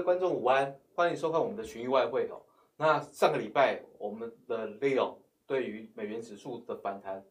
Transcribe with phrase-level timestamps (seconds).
[0.00, 2.40] 位观众午安，欢迎收看我们的群益外汇哦。
[2.78, 5.16] 那上个礼拜我们的 Leo
[5.46, 7.22] 对于美元指数的反弹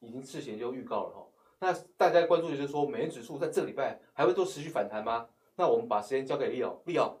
[0.00, 1.26] 已经事先就预告了哈。
[1.58, 5.26] 那大家关注的就是说，美元指数在这个礼拜还会做持续反弹吗？
[5.54, 7.12] 那我们把时间交给 Leo，Leo。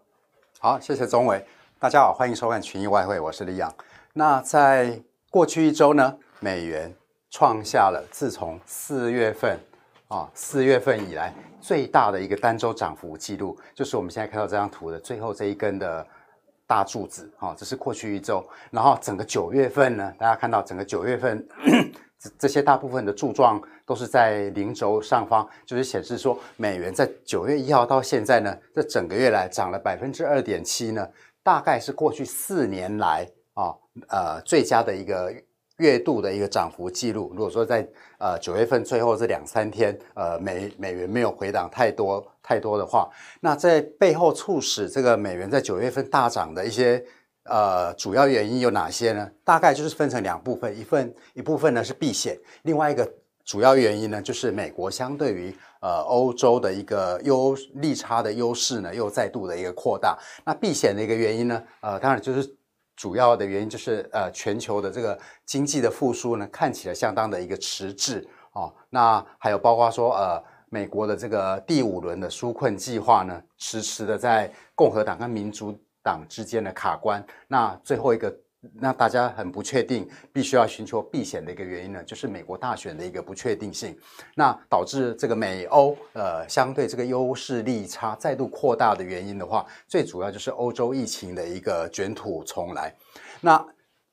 [0.58, 1.44] 好，谢谢宗纬。
[1.78, 3.70] 大家好，欢迎收看群益外汇，我是 Leo。
[4.14, 6.94] 那在过去一周呢，美元
[7.28, 9.60] 创下了自从四月份
[10.08, 16.06] 啊四月份以来最大的一个单周涨幅记录，就是我们现在看到这张图的最后这一根的
[16.66, 18.44] 大柱子啊，这是过去一周。
[18.70, 21.46] 然后整个九月份呢，大家看到整个九月份
[22.18, 31.08] 这这些大部分的柱状都是在零轴上方，就是显示说美元在九月一号到现在呢，这整个月来涨了百分之二点七呢，
[31.42, 33.74] 大概是过去四年来啊
[34.08, 35.32] 呃最佳的一个。
[35.78, 37.84] 月度的一个涨幅记录，如果说在
[38.18, 47.04] 呃九月份最后这两三天，呃美美元没有回档太多太多的话，那在背后促使这个美元在九月份大涨的一些
[47.44, 49.28] 呃主要原因有哪些呢？
[49.42, 53.12] 大概就是分成两部分，一份一部分呢是避险，另外一个
[53.44, 60.16] 主要原因呢就是美国相对于呃欧洲的一个优利差的优势呢又再度的一个扩大。
[60.44, 62.54] 那避险的一个原因呢，呃当然就是。
[62.96, 68.72] 主要的原因就是，呃，全球的这个经济的复苏呢，看起来相当的一个迟滞哦。
[68.90, 77.24] 那还有包括说，呃，美国的这个第五轮的纾困计划呢，迟迟的在共和党跟民主党之间的卡关。
[77.48, 78.34] 那最后一个。
[78.72, 83.96] 那大家很不确定，必须要寻求避险的一个原因呢，就是美国大选的一个不确定性，
[84.34, 92.94] 那导致这个美欧呃相对这个优势利差再度扩大的原因的话，最主要就是欧洲疫情的一个卷土重来。
[93.40, 93.64] 那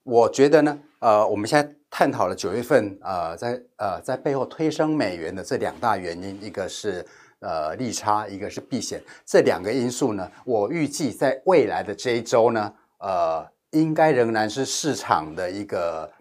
[0.03, 7.05] 我觉得呢，呃，我们现在探讨了九月份呃在呃在背后推升美元的这两大原因，一个是
[7.39, 13.49] 呃利差，一个是避险，这两个因素呢，我预计在未来的这一周呢，呃。
[13.71, 16.11] 应该仍然是市场的一个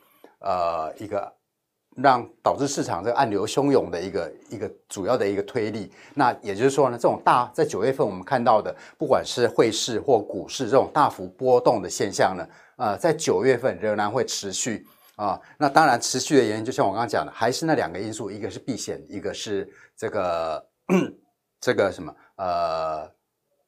[0.40, 1.32] 呃一个
[1.96, 5.92] 让导致市场这个暗流汹涌的一个一个主要的一个推力。
[6.14, 20.66] 那也就是说呢，这种大在九月份我们看到的，不管是汇市或股市这种大幅波动的现象呢，呃，在九月份仍然会持续啊、那当然持续的原因，就像我刚刚讲的，还是那两个因素，一个是避险，一个是这个
[21.60, 23.19] 这个什么呃。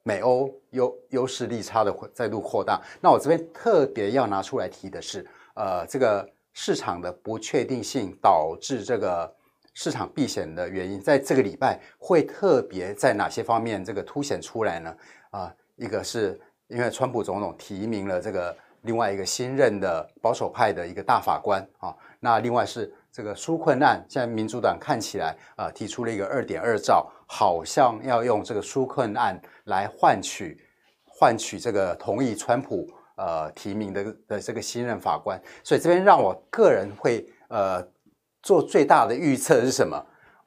[0.03, 9.33] 美欧优优势利差的再度扩大，那我这边特别要拿出来提的是，呃，这个市场的不确定性导致这个
[9.75, 14.97] 市场避险的原因，在这个礼拜会特别在哪些方面这个凸显出来呢？
[15.31, 22.93] 啊、一个是因为川普总统提名了这个另外一个新任的保守派的一个大法官啊，那另外是。
[23.13, 30.59] 这个纾困案，现在民主党看起来啊、提出了一个二点二兆，好像要用这个纾困案来换取
[31.05, 37.87] 换取这个同意川普呃提名的的这个新任法官，所以这边让我个人会呃
[38.43, 40.03] 做最大的预测是什么？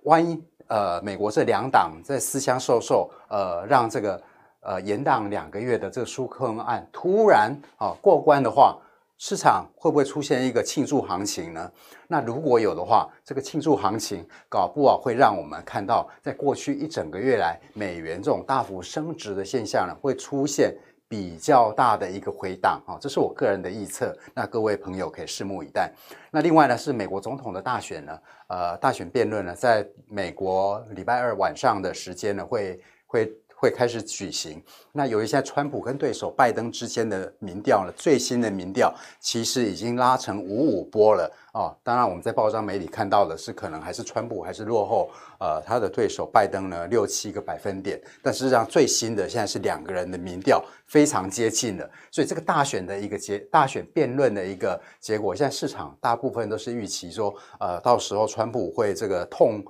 [0.05, 4.19] 万一呃美国这两党在私相授受，呃让这个
[4.61, 8.75] 呃延宕两个月的这个纾困案突然啊、过关的话。
[9.17, 11.71] 市场会不会出现一个庆祝行情呢？
[12.07, 20.75] 那如果有的话，这个庆祝行情搞不好会让我们看到，在过去一整个月来，美元这种大幅升值的现象呢，会出现
[21.07, 24.13] 比较大的一个回档啊，这是我个人的预测。
[24.33, 25.93] 那各位朋友可以拭目以待。
[26.29, 33.33] 那另外呢，是美国总统的大选呢，呃，大选辩论呢，在美国礼拜二晚上的时间呢，会会。
[33.55, 34.61] 会开始举行。
[34.91, 41.75] 那有一些川普跟对手拜登之间的民调呢，最新的民调其实已经拉成五五波了哦。
[41.83, 48.01] 当然，我们在报章媒体看到的是，可能还是川普还是落后呃他的对手拜登呢六七个百分点。
[48.21, 51.89] 但实际上最新的现在是两个人的民调非常接近的。
[52.11, 59.63] 所以这个大选的一个结，大选辩论的一个结果，现在市场大部分都是预期说，呃，到时候川普会这个痛。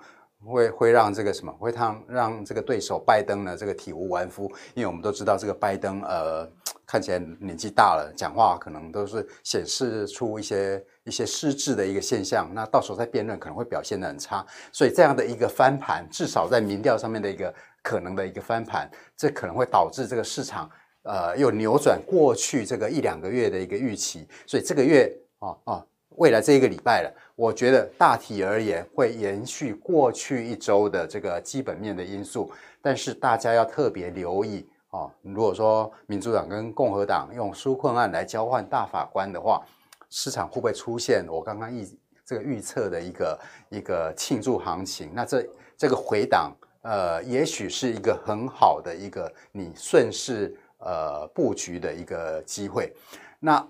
[0.46, 1.52] 会会让这个什么？
[1.54, 3.58] 会让让这个对手拜登呢？
[3.58, 4.44] 这个体无完肤，
[4.74, 6.48] 因为我们都知道这个拜登呃
[6.86, 12.50] 看起来年纪大了，讲话可能都是显示出一些一些失智的一个现象。
[12.54, 20.70] 那到时候在辩论可能会表现得很差，所以这样的一个翻盘，至少在民调上面的一个可能的一个翻盘，这可能会导致这个市场
[21.04, 24.28] 呃又扭转过去这个一两个月的一个预期。
[24.46, 25.12] 所以这个月。
[25.40, 32.52] 哦哦未来这一个礼拜了，我觉得大体而言会延续过去一周的这个基本面的因素，
[32.82, 35.12] 但是大家要特别留意哦。
[35.22, 39.62] 如果说民主党跟共和党用纾困案来交换大法官的话，
[40.10, 41.86] 市场会不会出现我刚刚预
[42.26, 43.40] 这个预测的一个
[43.70, 45.12] 一个庆祝行情？
[45.14, 45.48] 那这
[45.78, 50.56] 这个回档，呃，也许是一个很好的一个你顺势。
[50.78, 52.94] 呃布局的一个机会。
[53.40, 53.66] 那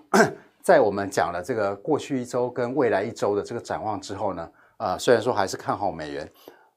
[0.66, 6.28] 在我们讲了这个过去一周跟未来一周的这个展望之后呢，呃，虽然说还是看好美元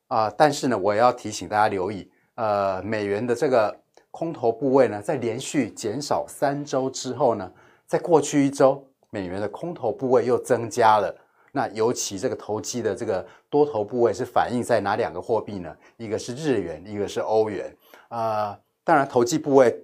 [0.10, 3.76] 啊，但是呢，我也要提醒大家留意，呃，美元的这个
[4.12, 7.52] 空头部位呢，在连续减少三周之后呢，
[7.88, 11.12] 在过去一周，美元的空头部位又增加了。
[11.52, 15.76] 那尤其这个投机的这个多头部位是反映在哪两个货币呢？
[15.98, 17.76] 一个是日元，一个是欧元。
[18.10, 19.76] 啊、当然投机部位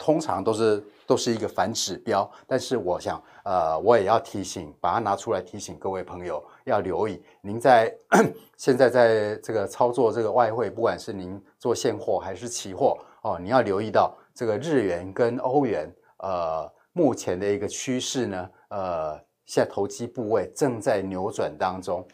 [0.00, 7.22] 通常都是都是一个反指标，但是我想，呃，我也要提醒，把它拿出来提醒各位朋友要留意。
[7.42, 7.94] 您在
[8.56, 19.20] 现在在这个操作这个外汇，不管是您做现货还是期货哦，你要留意到这个日元跟欧元，呃，目前的一个趋势呢，呃。
[19.46, 22.06] 现在投机部位正在扭转当中，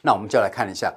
[0.00, 0.94] 那我们就来看一下。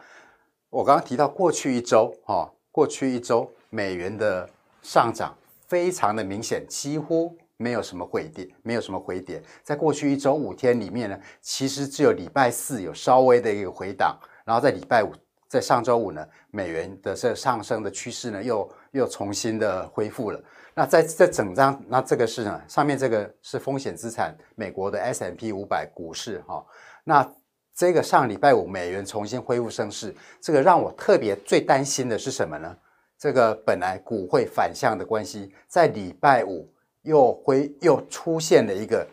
[0.70, 4.48] 我刚刚提到过去一周，哈，过去一周美元的
[4.84, 5.36] 上涨
[5.70, 9.42] 非常的明显，几乎没有什么回跌，没有什么回跌。
[9.64, 15.14] 在过去一周五天里面呢，其实只有礼拜四有稍微的一个回档，然后在礼拜五，
[15.48, 20.44] 在上周五呢，美元的这上升的趋势呢，又又重新的恢复了。
[20.74, 26.66] 那在这整张，那这个是呢，上面这个是风险资产，美国的 S M P 五百股市哈。
[27.04, 27.32] 那
[27.76, 32.76] 这个上礼拜五美元重新恢复升势，这个让我特别最担心的是什么呢？
[33.20, 36.68] 这个本来股汇反向的关系，在礼拜五
[37.02, 39.06] 又会又出现了一个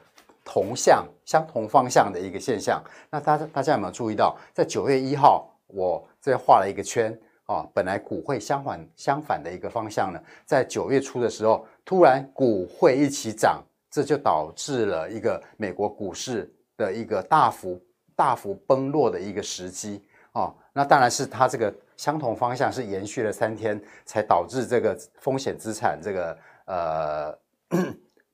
[0.45, 2.81] 同向相同方向的一个现象。
[3.11, 7.13] 那大家大家有没有注意到，在九月一号，我这画了一个圈。
[7.47, 17.81] 啊、哦，本来股汇相反相反的一个方向呢，在九月初的时候，突然股汇一起涨，这就导致了一个美国股市的一个大幅
[18.17, 20.03] 大幅崩落的一个时机
[20.33, 20.55] 啊、哦。
[20.77, 27.39] 那当然是它这个相同方向是延续了三天，才导致这个风险资产这个呃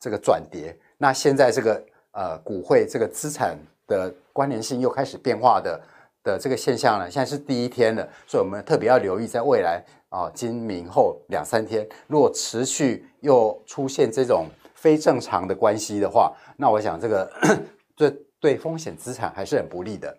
[0.00, 0.76] 这个转跌。
[0.98, 1.80] 那现在这个
[2.10, 3.56] 呃股汇这个资产
[3.86, 5.80] 的关联性又开始变化的。
[6.24, 17.28] 的这个现象呢，现在是第一天了，所以我们特别要留意，在未来啊，今明后两三天，如果持续又出现这种非正常的关系的话，那我想这个
[17.98, 18.08] 这
[18.38, 20.16] 对风险资产还是很不利的。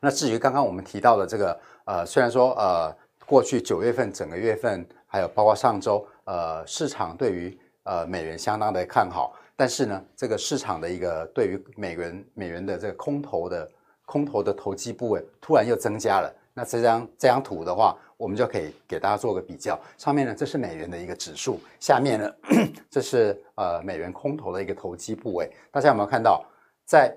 [0.00, 2.94] 那至于刚刚我们提到的这个呃，虽然说呃，
[3.26, 13.68] 过去九月份整个月份，还有包括上周呃，市场对于呃美元相当的看好，但是呢，这个市场的一个对于美元美元的这个空头的。
[14.10, 19.78] 空头的投机部位突然又增加了，那这张这张图的话，我们就可以给大家做个比较。
[19.98, 22.32] 上面呢，这是美元的一个指数，下面呢，
[22.88, 25.52] 这是呃美元空头的一个投机部位。
[25.70, 26.42] 大家有没有看到，
[26.86, 27.14] 在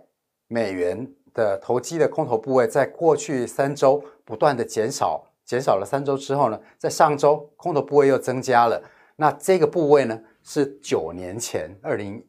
[0.49, 8.81] 美元的投机的空头部位，在过去三周不断的减少，减少了三周之后呢，在上周空头部位又增加了。
[9.15, 12.25] 那这个部位呢，是九年前二零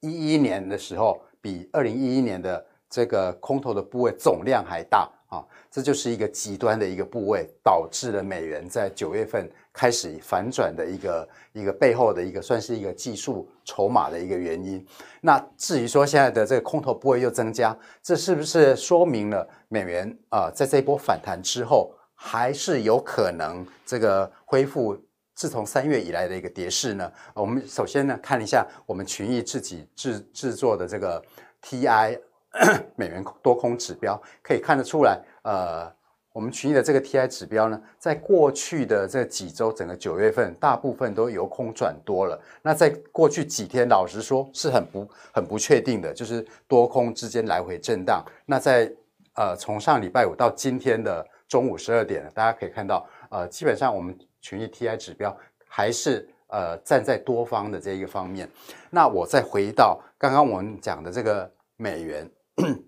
[0.00, 2.64] 一一年的时候，比二零一一年的。
[2.90, 14.82] 这个空头的部位总量还大啊，这就是一个极端的一个部位，导致了美元在九月份开始反转的一个一个背后的一个算是一个技术筹码的一个原因。
[15.20, 24.98] 那至于说现在的这个空头部位又增加，这是不是说明了美元啊在这一波反弹之后，还是有可能这个恢复
[25.34, 27.12] 自从三月以来的一个跌势呢？
[27.34, 31.22] 我们首先呢看一下我们群益自己制制作的这个
[31.62, 32.18] TI。
[32.96, 35.92] 美元多空指标可以看得出来，呃，
[36.32, 42.40] 我们群益的这个 TI 指标呢，在过去的这几周，整个九月份大部分都由空转多了。
[42.62, 48.24] 那在过去几天，老实说是很不很不确定的，就是多空之间来回震荡。
[48.46, 48.90] 那在
[49.34, 55.36] 呃，从上礼拜五到今天的中午十二点，大家可以看到，呃，基本上我们群益 TI 指标
[55.68, 58.48] 还是呃站在多方的这一个方面。
[58.90, 62.28] 那我再回到刚刚我们讲的这个美元。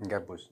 [0.00, 0.48] 应该不是，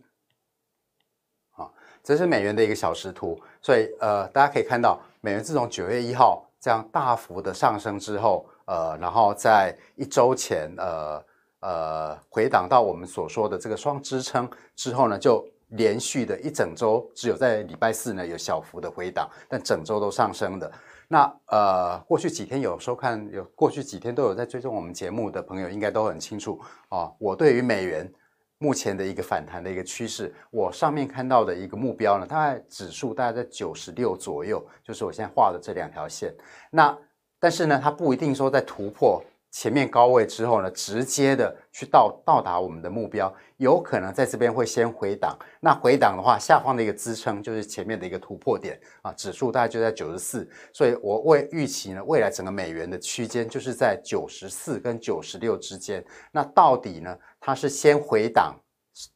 [1.50, 11.24] 好，这是美元的一个小时图，所以呃，大家可以看到，美元自从九月一号这样大幅的上升之后，呃，然后在一周前，呃
[11.60, 20.70] 呃，回档到我们所说的这个双支撑之后呢，就连续的一整周，只有在礼拜四呢有小幅的回档，但整周都上升的。
[21.08, 27.12] 那呃，过去几天有收看，有过去几天都有在追踪我们节目的朋友，应该都很清楚啊。
[27.18, 28.12] 我对于美元
[28.58, 36.34] 目前的一个反弹的一个趋势，我上面看到的一个目标呢，大概指数大概在九十六左右，就是我现在画的这两条线。
[36.70, 36.96] 那
[37.38, 45.34] 但是呢，它不一定说在突破前面高位之后呢，直接的去到到达我们的目标，有可能在这边会先回档。
[45.60, 56.04] 那回档的话，下方的一个支撑就是前面的一个突破点啊，指数大概就在九十四，所以我未预期呢，未来整个美元的区间就是在九十四跟九十六之间。
[56.30, 58.54] 那到底呢，它是先回档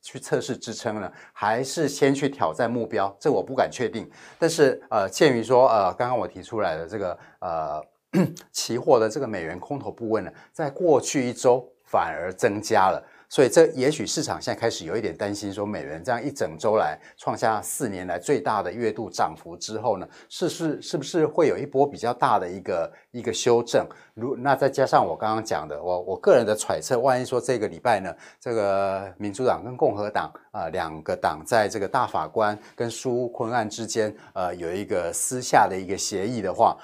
[0.01, 3.15] 去测试支撑呢，还是先去挑战目标？
[3.21, 4.11] 这我不敢确定。
[4.39, 7.85] 但是呃，鉴于说呃，刚刚我提出来的这个呃。
[8.51, 23.87] 期货的这个美元空头部位呢，在过去一周反而增加了，所以这也许市场现在开始有一点担心，说美元这样一整周来创下四年来最大的月度涨幅之后呢，是是是不是会有一波比较大的一个一个修正？
[24.15, 36.77] 如那再加上我刚刚讲的，我我个人的揣测，万一说这个礼拜呢，这个民主党跟共和党啊、两个党在这个大法官跟苏坤案之间呃有一个私下的一个协议的话。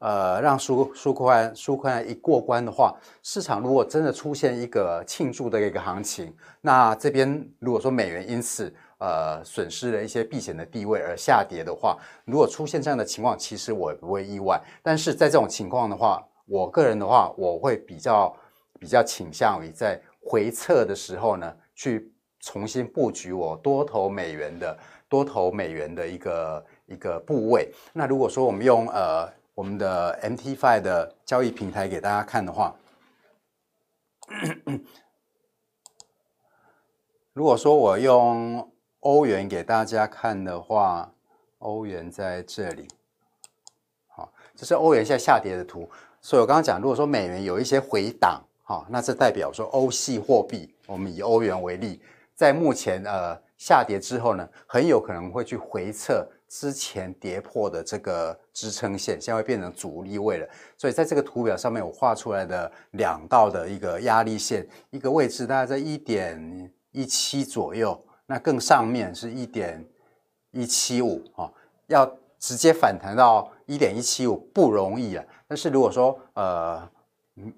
[0.00, 14.60] 呃，让苏苏坤案苏坤一过关的话，市场如果真的出现一个庆祝的一个行情，那这边如果说美元因此呃损失了一些避险的地位而下跌的话，如果出现这样的情况，其实我也不会意外。
[14.84, 18.32] 但是在这种情况的话，我个人的话，我会比较
[18.78, 24.78] 比较倾向于在回撤的时候呢，去重新布局我多头美元的
[25.08, 27.68] 多头美元的一个一个部位。
[27.92, 29.36] 那如果说我们用呃。
[29.58, 32.76] 我们的 MT5 的交易平台给大家看的话，
[37.34, 41.12] 如果说我用欧元给大家看的话，
[41.58, 42.86] 欧元在这里，
[44.06, 45.90] 好，这是欧元现在下跌的图。
[46.20, 52.00] 所以我刚刚讲，如果说美元有一些回档，好，那这代表说欧系货币，我们以欧元为例，
[52.32, 56.30] 在目前呃下跌之后呢，很有可能会去回测。
[56.48, 60.48] 之前跌破的这个支撑线，现在会变成阻力位了。
[60.76, 69.84] 所以在这个图表上面，我画出来的两道的一个压力线，一个位置大概在一点一七左右，那更上面是一点
[70.50, 71.52] 一七五啊，
[71.86, 75.24] 要直接反弹到一点一七五不容易啊。
[75.46, 76.90] 但是如果说呃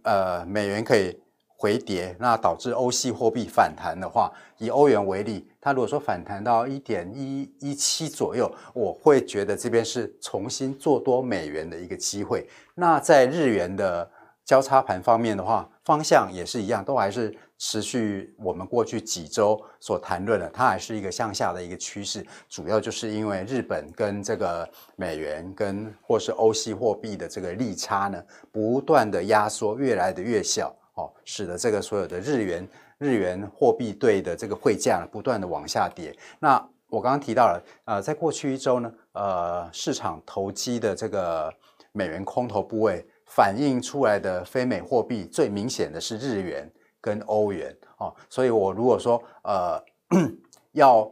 [0.03, 1.19] 呃美元可以。
[1.63, 12.49] 回跌，那导致欧系货币反弹的话，以欧元为例，它如果说反弹到一点一一七左右，我会觉得这边是重新做多美元的一个机会。
[12.75, 14.11] 那在日元的
[14.45, 22.25] 交叉盘方面的话，方向也是一样，都还是持续我们过去几周所谈论的，它还是一个向下的一个趋势。
[22.49, 30.75] 主要就是因为日本跟这个美元跟或是欧系货币的这个利差呢，不断的压缩，越来的越小。
[30.95, 32.69] 哦使得这个所有的日元
[33.01, 36.15] 日元货币对的这个汇价，不断的往下跌。
[36.39, 41.51] 那我刚刚提到了，呃，在过去一周呢，呃，市场投机的这个
[41.93, 48.15] 美元空头部位反映出来的非美货币最明显的是日元跟欧元哦。
[48.29, 49.83] 所以我如果说呃
[50.73, 51.11] 要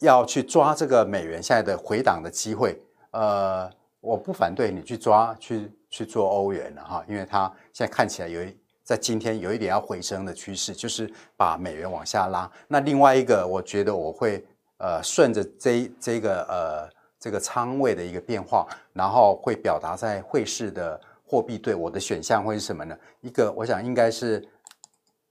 [0.00, 2.80] 要去抓这个美元现在的回档的机会，
[3.10, 3.70] 呃，
[4.00, 8.56] 我不反对你去抓去去做欧元了哈，因为它现在看起来有一。
[8.84, 12.48] 在今天有一点要回升的趋势，就是把美元往下拉。
[12.68, 14.44] 那另外一个，我觉得我会
[14.76, 16.88] 呃顺着这这个呃
[17.18, 22.94] 这个仓位的一个变化，然后会表达在汇市的货币对我的选项会是什么呢？
[23.22, 24.46] 一个我想应该是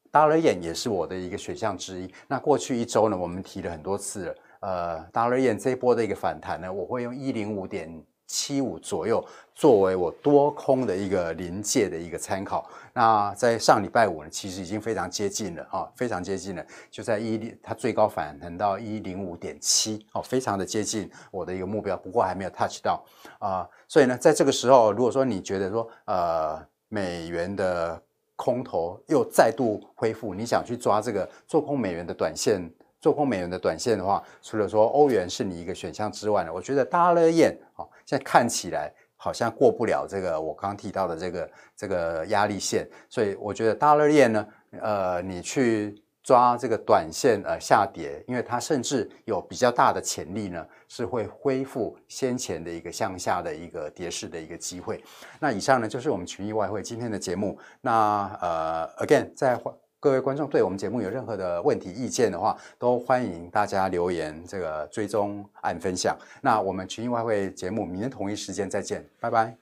[0.10, 2.12] 大二燕也是我的一个选项之一。
[2.28, 12.68] 那过去一周呢，我们提了很多次了，呃大二燕这一波的一个反弹呢，我会用一零五点七五左右作为我多空的一个临界的一个参考。
[12.94, 23.04] 那在上礼拜五呢，其实已经非常接近了啊，非常接近了，就在一它最高反弹到一零五点七哦，非常的接近我的一个目标，不过还没有 touch 到
[23.40, 23.68] 啊。
[23.88, 28.02] 所以呢，在这个时候，如果说你觉得说呃美元的
[28.36, 32.72] 空头又再度恢复，你想去抓这个做空美元的短线。
[33.04, 44.48] 做空美元的短线的话，除了说欧元是你一个选项之外呢，我觉得 Dollar Yen 啊，现在看起来好像过不了这个我刚刚提到的这个这个压力线，所以我觉得 Dollar Yen 呢，
[44.80, 55.04] 呃，你去抓这个短线呃下跌，因为它甚至有比较大的潜力呢，是会恢复先前的一个向下的一个跌势的一个机会。
[55.42, 57.60] 那以上呢就是我们群益外汇今天的节目。
[57.82, 59.83] 那呃，again 再换。
[60.04, 66.14] 各位观众对我们节目有任何的问题、意见的话，都欢迎大家留言，这个追踪按分享。
[66.42, 69.56] 那我们群益外汇节目明天同一时间再见，拜拜。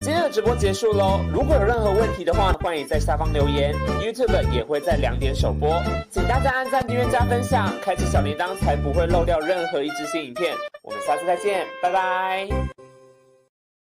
[0.00, 3.74] 今天的直播结束喽，如果有任何问题的话，欢迎在下方留言。
[4.00, 10.54] YouTube 也会在两点首播，请大家按赞、订阅、加分享，开启小铃铛，才不会漏掉任何一支新影片。
[10.82, 12.81] 我们下次再见，拜拜。